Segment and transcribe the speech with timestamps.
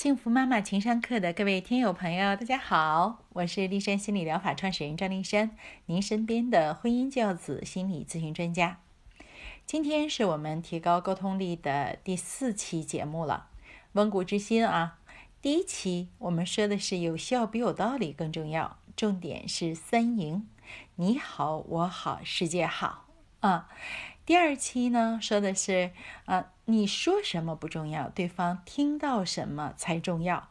[0.00, 5.50] 幸福妈妈情商课的各位听友朋友，大家好，我是丽山心理疗法创始人张丽山，
[5.84, 8.80] 您身边的婚姻教子心理咨询专家。
[9.66, 13.48] 今天是我们提高沟通力的第四期节目了，
[13.92, 15.00] 温故知新啊。
[15.42, 20.48] 第一期我们说的是有效比有道理更重要，重点是三赢，
[20.94, 23.04] 你好，我好，世界好
[23.40, 23.68] 啊。
[24.24, 25.90] 第二期呢，说的是，
[26.26, 30.48] 啊，你说什么不重要，对方听到什么才重要。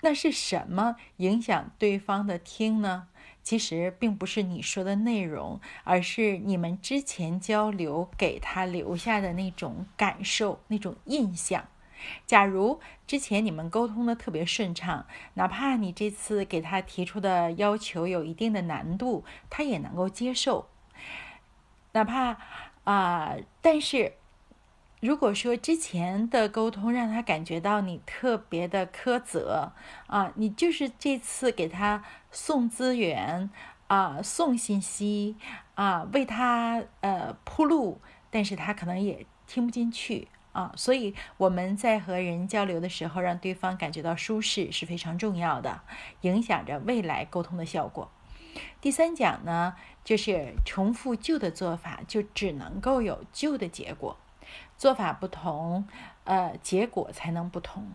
[0.00, 3.08] 那是什么影响对方的听呢？
[3.42, 11.64] 其实并不是你说的内容，而是你们之前交流给他留下的那种感受、那种印象。
[12.26, 20.68] 假如之前你们沟通的特别顺畅，哪怕你这次给他提出的要求有一定的难度，他也能够接受。
[21.98, 22.36] 哪怕
[22.84, 24.12] 啊，但是
[25.00, 29.72] 如果说之前的沟通让他感觉到你特别的苛责
[30.06, 33.50] 啊，你就是这次给他送资源
[33.88, 35.34] 啊，送信息
[35.74, 45.80] 啊，为他呃铺路，但是他可能也听不进去啊，所以我们在和人交流的时候，让对方感觉到舒适是非常重要的，
[46.20, 48.08] 影响着未来沟通的效果。
[48.80, 54.16] 第三讲呢，就是重复旧的做法，就只能够有旧的结果。
[54.76, 55.86] 做法不同，
[56.24, 57.92] 呃，结果才能不同。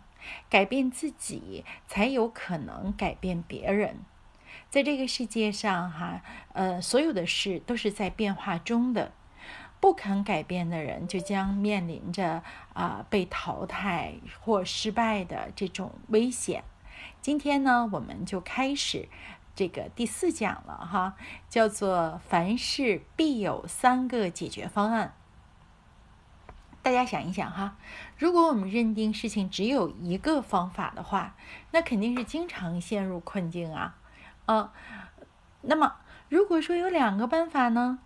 [0.50, 4.00] 改变自己，才有可能改变别人。
[4.70, 6.22] 在这个世界上，哈，
[6.54, 9.12] 呃，所有的事都是在变化中的。
[9.80, 12.42] 不肯改变的人，就将面临着
[12.72, 16.64] 啊被淘汰或失败的这种危险。
[17.22, 19.10] 今天呢，我们就开始。
[19.56, 21.16] 这个第四讲了哈，
[21.50, 25.14] 叫做凡事必有三个解决方案。
[26.82, 27.78] 大家想一想哈，
[28.18, 31.36] 如果我们认定事情只有一个方法的话，
[31.72, 33.96] 那肯定是经常陷入困境啊。
[34.48, 34.70] 嗯，
[35.62, 35.96] 那么
[36.28, 38.00] 如果说有两个办法呢，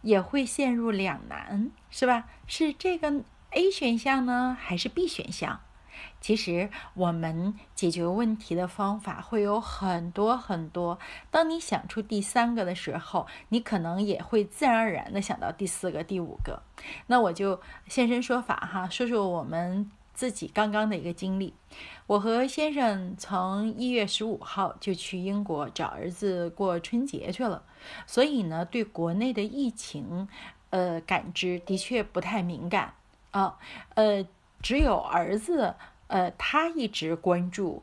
[0.00, 2.24] 也会陷入两难，是吧？
[2.46, 5.60] 是这个 A 选项呢，还是 B 选项？
[6.20, 10.98] 其实我们解决问题的方法会有很多很多。
[11.30, 16.62] 当你想出第三个的时候，你可能也会自然而然的想到第四个、第五个。
[17.08, 21.52] 那我就现身说法哈，说说我们自己刚刚的一个经历。
[22.06, 27.62] 我和先生从一月十五号就去英国找儿子过春节去了，
[28.06, 30.26] 所以呢，对国内的疫情，
[30.70, 32.94] 呃，感知的确不太敏感
[33.32, 33.58] 啊，
[33.94, 34.26] 呃。
[34.62, 35.74] 只有儿子，
[36.14, 37.82] 呃，他一直关注，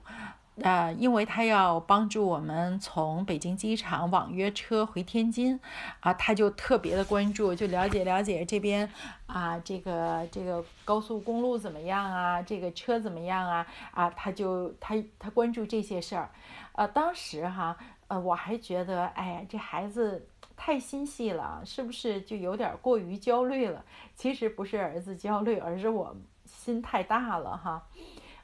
[0.63, 5.59] 啊，因为他要帮助我们从北京机场网约车回天津，
[5.99, 8.89] 啊，他就特别的关注，就了解了解这边
[9.25, 16.31] 啊，这个这个高速公路怎么样啊，这个车怎么样啊，啊，他就他他关注这些事儿，
[16.71, 17.75] 呃，当时哈，
[18.07, 20.25] 呃，我还觉得，哎呀，这孩子
[20.55, 23.83] 太心细了，是不是就有点过于焦虑了？
[24.15, 26.15] 其实不是儿子焦虑，而是我。
[26.53, 27.81] 心太大了哈，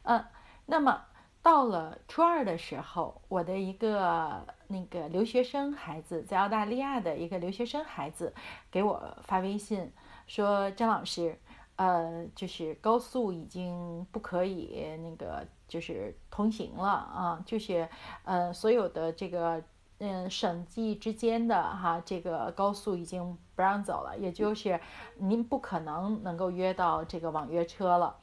[0.07, 0.23] 嗯，
[0.65, 1.03] 那么
[1.41, 8.33] 到了初二的时候，我的一个那个留学生孩子，在澳大利亚的一个留学生孩子
[8.71, 9.91] 给我发微信
[10.25, 11.37] 说：“张老师，
[11.75, 17.89] 呃，就是高速已经不可以那个就是通行了啊，就是
[18.23, 19.61] 呃所有的这个。”
[19.99, 24.79] 嗯，省际之间的哈，这个高速已经不让走了，也就是
[25.15, 28.15] 您不可能能够约到这个网约车了。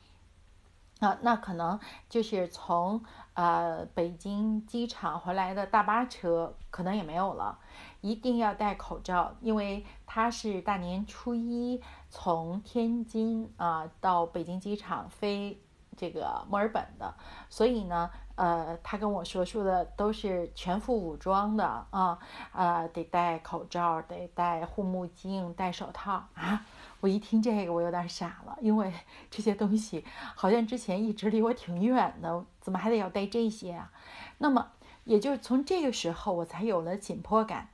[1.01, 1.79] 啊，那可能
[2.09, 3.03] 就是从
[3.35, 7.59] 呃北京机场回来的大巴车可能也没有了，
[8.01, 15.61] 一定要戴口罩，因为他是大年初一从天津啊到北京机场飞
[15.97, 17.15] 这个墨尔本的，
[17.49, 18.11] 所以呢。
[18.37, 22.19] 呃，他跟我说说的都是全副武装的啊，
[22.51, 26.67] 呃，得戴口罩，得戴护目镜，戴手套啊。
[27.05, 28.91] 我一听这个，我有点傻了，因为
[29.31, 30.03] 这些东西
[30.35, 33.93] 好像之前一直离我挺远的，怎么还得要带这些啊？
[34.39, 34.73] 那么，
[35.05, 37.69] 也就从这个时候，我才有了紧迫感，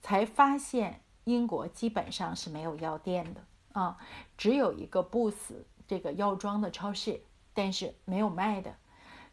[0.00, 3.42] 才发现英国基本上是没有药店的
[3.78, 3.98] 啊，
[4.38, 5.52] 只有一个 Boots
[5.86, 7.20] 这个药妆的超市，
[7.52, 8.76] 但是没有卖的。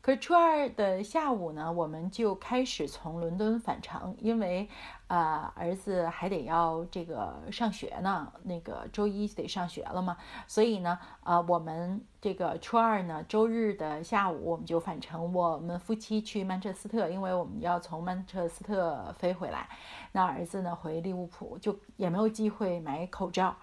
[0.07, 4.69] 可初二的下午呢，我们就开始从伦敦返程，因为，
[5.07, 10.15] 呃，儿子还得要这个上学呢，那个周一得上学了嘛，
[10.48, 19.68] 所以呢，呃，我们这个初二呢，周日的下午我们就返程，我们夫妻去曼彻斯特，因为我们要从曼彻斯特飞回来，
[20.13, 23.57] 那儿子呢回利物浦，就也没有机会买口罩，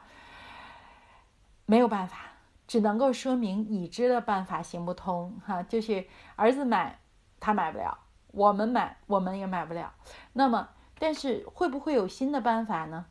[1.65, 2.34] 没有办法。
[2.67, 6.07] 只能够说明已知的办法行不通哈，就是
[6.37, 7.01] 儿子买
[7.41, 7.99] 他买不了，
[8.33, 9.93] 我们买我们也买不了。
[10.33, 10.69] 那么，
[10.99, 13.07] 但是会不会有新的办法呢？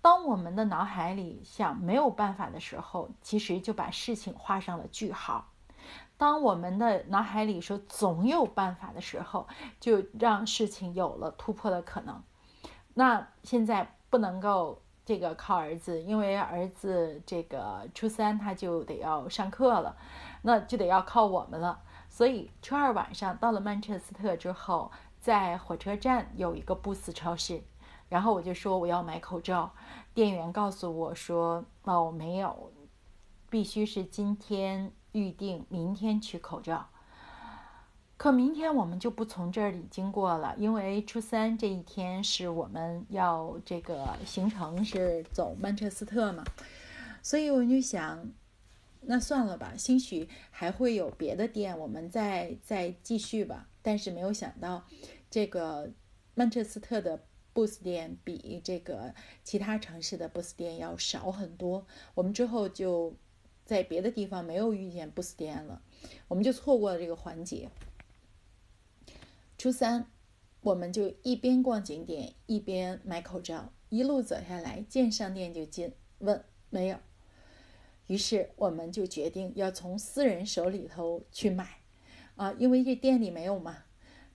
[0.00, 5.50] 当我们的脑海里想没有办法的时候，其实就把事情画上了句号。
[6.16, 9.46] 当我们的脑海里说总有办法的时候，
[9.80, 12.22] 就让事情有了突破的可能。
[12.94, 19.96] 那现在不能够这个靠儿子，因为儿子这个初三他就得要上课了，
[20.42, 21.80] 那就得要靠我们了。
[22.10, 27.62] 所以初二晚上到了曼彻斯特之后，在火车站有一个布斯超市，
[28.10, 29.72] 然后我就说我要买口罩，
[30.12, 32.70] 店员告诉我说哦没有，
[33.48, 34.92] 必须是今天。
[35.12, 36.90] 预定明天取口罩，
[38.16, 46.42] 可明天我们就不从这里经过了，因为初三这一天是我们要这个行程是走曼彻斯特嘛，
[47.22, 48.30] 所以我就想，
[49.02, 53.68] 那算了吧，兴许还会有别的店，我们再再继续吧。
[53.82, 54.84] 但是没有想到，
[55.30, 55.90] 这个
[56.34, 57.22] 曼彻斯特的
[57.54, 59.14] bus 店比这个
[59.44, 63.14] 其他城市的 bus 店要少很多，我们之后就。
[63.66, 65.82] 在别的地方没有遇见布斯店了，
[66.28, 67.68] 我们就错过了这个环节。
[69.58, 70.06] 初三，
[70.60, 76.98] 我们就一边逛景点一边买口罩，一路走下来，见商店就进，问没有。
[78.06, 81.80] 于是我们就决定要从私人手里头去买，
[82.36, 83.84] 啊，因为这店里没有嘛。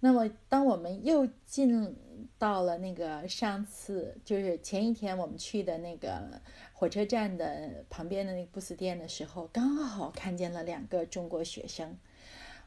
[0.03, 1.95] 那么当我们又进
[2.39, 6.41] 到了那个上次就是前一天我们去的那个。
[6.73, 11.95] 火车站的旁边的那个布斯店的时候，刚好看见了两个中国学生，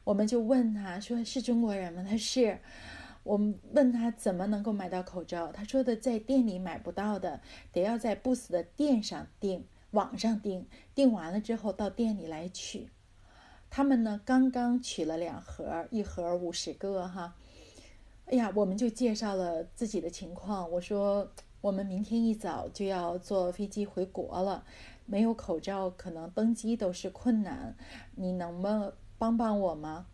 [0.05, 2.57] 我们就问他说：“是中国人吗？”他是。
[3.23, 7.41] 我们问他怎么能够买到口罩，他说的在店里买不到的，
[7.73, 12.87] 得要在布斯的店上订，网上订，订完了之后到店里来取。
[13.69, 17.35] 他们呢刚刚取了两盒，一盒五十个哈。
[18.27, 21.29] 哎呀，我们就介绍了自己的情况，我说。
[21.61, 24.63] 我们明天一早就要坐飞机回国了，
[25.07, 27.75] 没有口罩，可能登机都是困难。
[28.13, 30.07] 你能不能帮帮我吗？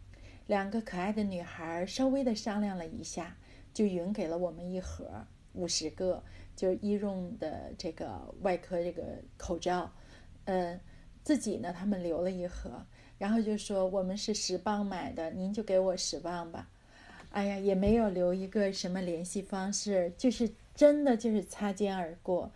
[0.47, 3.35] 两个可爱的女孩稍微的商量了一下，
[3.73, 5.09] 就匀给了我们一盒
[5.53, 6.23] 五十个，
[6.55, 9.03] 就是医用的这个外科这个
[9.37, 9.91] 口罩。
[10.45, 10.79] 嗯，
[11.23, 12.85] 自己呢，他们留了一盒，
[13.17, 16.67] 然后就说我们是十磅买的，您就给我十磅吧。
[17.31, 20.49] 哎呀，也没有留一个什么联系方式，就是。
[20.73, 22.49] 真的就是擦肩而过，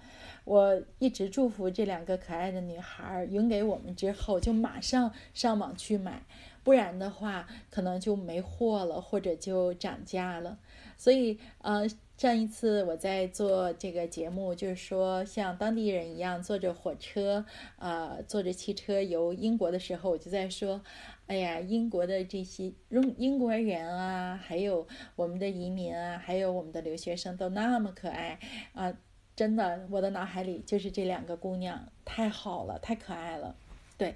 [0.45, 6.23] 我一直祝福这两个可爱的女孩匀给我们之后，就马上上网去买，
[6.63, 10.57] 不然的话可能就没货了，或者就涨价了。
[10.97, 11.85] 所以，呃，
[12.17, 17.43] 上一次我在做这个节目，就是说像当地人一样坐着火车，
[17.77, 20.81] 呃，坐着汽车游英国的时候，我就在说。
[21.27, 28.39] 哎呀，英国的这些英英国人啊，还有我们的移民啊，还有我们的留学生都那么可爱
[28.73, 28.93] 啊！
[29.35, 33.55] 真的，我的脑海里就是这两个姑娘，太好了，太可爱了。
[33.97, 34.15] 对，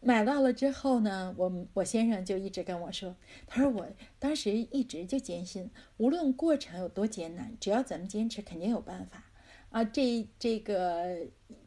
[0.00, 3.88] 买到了之后呢，我我先生就一直跟我说，他说我
[4.18, 9.24] 当时一直就坚信，无论过程有多艰难，只要咱们坚持，肯定有办法。
[9.70, 11.16] 啊，这这个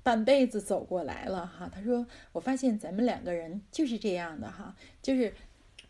[0.04, 5.34] 半辈子走过来了哈，他说，我发现咱们两个人就是这样的哈，就是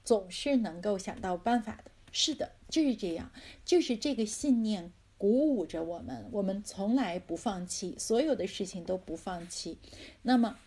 [0.04, 1.92] 总是能够想到办法的。
[2.12, 3.32] 是的，就是这样，
[3.66, 4.94] 就是这个信念
[5.24, 9.78] 鼓舞着我们，我们从来不放弃，所有的事情都不放弃，
[10.24, 10.58] 那么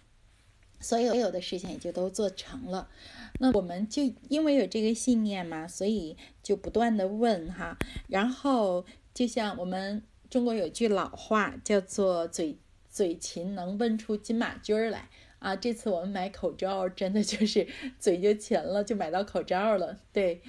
[0.80, 2.88] 所有有的事情也就都做成了。
[3.38, 7.76] 那我们就因为有这个信念嘛，所以就不断的问哈，
[8.08, 10.02] 然后就像我们。
[10.28, 12.58] 中国有句老话叫做“嘴
[12.90, 15.08] 嘴勤能问出金马驹儿来”
[15.46, 15.54] 啊！
[15.54, 17.64] 这次我们买口罩，真的就是
[18.00, 19.96] 嘴就勤了，就买到口罩了。
[20.12, 20.42] 对，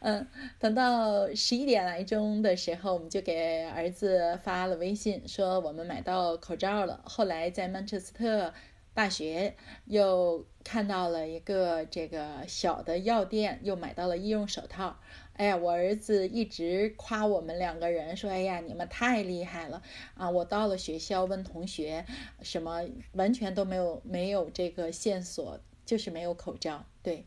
[0.00, 0.26] 嗯，
[0.58, 7.00] 等到十一点来钟的时候，我们就给儿子发了微信，说我们买到口罩了。
[7.04, 8.52] 后来在曼彻斯特
[8.94, 9.56] 大学
[9.86, 14.98] 又看到了一个这个小的药店，又买到了医用手套。
[15.34, 19.82] 哎呀，我儿子一直夸我们两个人，说：“哎呀，你们太厉害了
[20.14, 22.04] 啊！”我到了学校问同学，
[22.42, 22.82] 什么
[23.12, 26.84] 完全都没有没有这个线索，就是没有口罩。
[27.02, 27.24] 对，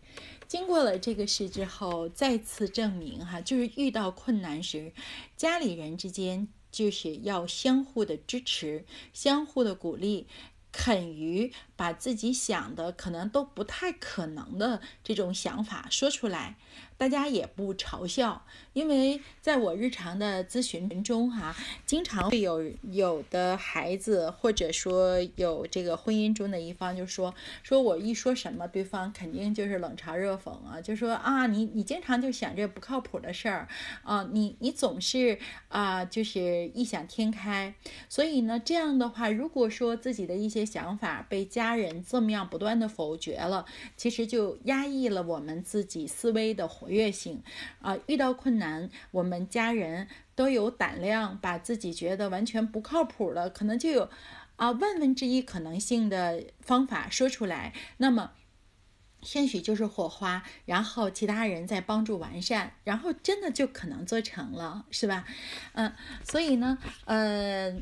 [0.47, 4.93] 经过了这个事之后，再次证明哈，就是遇到困难时，
[5.35, 10.27] 家里人之间就是要相互的支持，相互的鼓励。
[10.77, 16.55] 肯于把自己想的可能都不太可能的这种想法说出来。
[16.97, 21.53] 大家也不嘲笑，因为在我日常的咨询中，哈，
[21.85, 33.67] 经常会有有的孩子，或者说有这个婚姻中的一方，就说说我一说什么，对方肯定就是冷嘲热讽啊，就说啊，你你经常就想这不靠谱的事儿
[34.03, 37.75] 啊，你你总是啊，就是异想天开。
[38.07, 43.65] 所以呢，这样的话，如果说自己的一些想法被家人这么样不断的否决了，
[43.97, 46.65] 其实就压抑了我们自己思维的。
[46.75, 47.41] 活跃性
[47.79, 54.09] 啊，遇到困难，我们家人都有胆量把自己觉得完全不靠谱的，可能就有
[54.57, 58.31] 啊万分之一可能性的方法说出来，那么
[59.21, 65.23] 兴许就是火花，然后其他人再帮助完善，然后真的就可能做成了，是吧？
[65.73, 65.93] 嗯，
[66.25, 67.81] 所以呢，呃。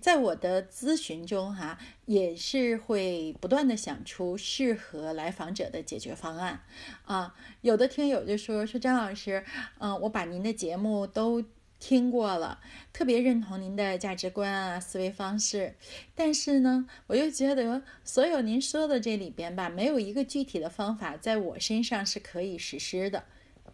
[0.00, 6.60] 在我的咨询中，哈，也是会不断的想出适合来访者的解决方案，
[7.04, 9.44] 啊，有的听友就说说张老师，
[9.78, 11.44] 嗯，我把您的节目都
[11.78, 12.60] 听过了，
[12.92, 15.76] 特别认同您的价值观啊，思维方式，
[16.14, 23.24] 但是呢，我又觉得所有您说的这里边吧，没有一个具体的方法在我身上是可以实施的。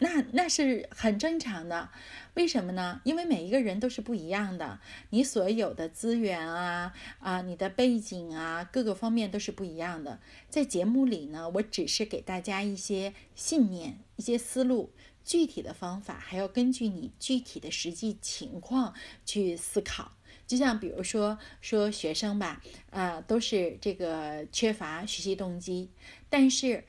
[0.03, 1.91] 那那是很正常的，
[2.33, 3.03] 为什么呢？
[3.05, 4.81] 因为每一个人都是不一样的，
[5.11, 10.19] 你所有的资源啊啊，你的背景啊，各个方面都是不一样的。
[10.49, 14.91] 在节目里呢，我只是给大家一些信念、一些思路，
[15.23, 18.95] 具体的方法还要根据你具体的实际情况
[19.27, 20.13] 去思考。
[20.47, 25.91] 就像比如说说学生吧，啊，都是这个缺乏学习动机，
[26.31, 26.85] 但是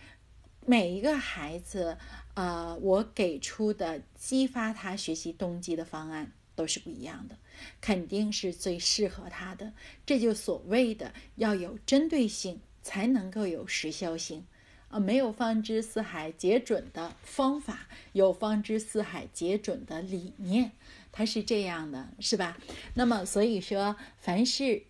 [0.65, 1.97] 每一个孩子。
[2.33, 7.37] 呃，我给出的激发他学习动机的方案都是不一样的，
[7.79, 9.73] 肯定是最适合他的。
[10.05, 14.45] 这就所谓的要有针对性，才能够有时效性。
[14.89, 20.73] 啊，没有放之四海皆准的方法，有放之四海皆准的理念，
[21.13, 22.57] 它是这样的，是吧？
[22.95, 24.83] 那么，所以说，凡事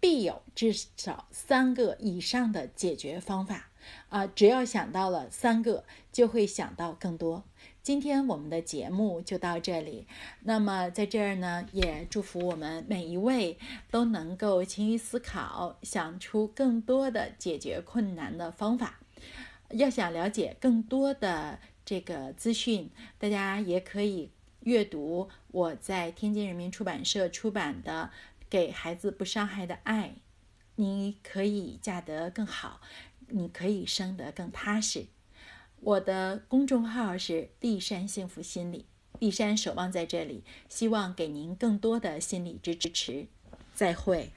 [0.00, 3.70] 必有至少三个以上的解决方法。
[4.08, 7.44] 啊，只要想到了三个，就会想到更多。
[7.82, 10.08] 今天我们的节目就到这里。
[10.40, 13.58] 那么在这儿呢，也祝福我们每一位
[13.90, 18.98] 都能够勤于思考，想出更多的解决困难的方法。
[19.70, 28.10] 要想了解更多的这个资讯，大家也可以阅读我在天津人民出版社出版的
[28.50, 30.08] 《给孩子不伤害的爱》，
[30.74, 32.80] 你可以嫁得更好。
[33.28, 35.06] 你可以生得更踏实。
[35.80, 38.86] 我的公众号是立山幸福心理，
[39.18, 43.26] 立山守望在这里，希望给您更多的心理支支持。
[43.74, 44.30] 再会。